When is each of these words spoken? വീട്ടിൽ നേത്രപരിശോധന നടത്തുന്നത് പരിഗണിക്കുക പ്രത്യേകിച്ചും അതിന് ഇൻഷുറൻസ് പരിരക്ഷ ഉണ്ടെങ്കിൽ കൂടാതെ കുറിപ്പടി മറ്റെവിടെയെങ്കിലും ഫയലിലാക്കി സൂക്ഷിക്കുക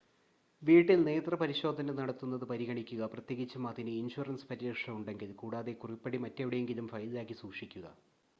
വീട്ടിൽ 0.63 0.99
നേത്രപരിശോധന 1.03 1.93
നടത്തുന്നത് 1.97 2.45
പരിഗണിക്കുക 2.45 3.09
പ്രത്യേകിച്ചും 3.13 3.65
അതിന് 3.67 3.93
ഇൻഷുറൻസ് 3.99 4.49
പരിരക്ഷ 4.49 4.85
ഉണ്ടെങ്കിൽ 4.91 5.31
കൂടാതെ 5.35 5.75
കുറിപ്പടി 5.75 6.19
മറ്റെവിടെയെങ്കിലും 6.19 6.87
ഫയലിലാക്കി 6.87 7.37
സൂക്ഷിക്കുക 7.41 7.87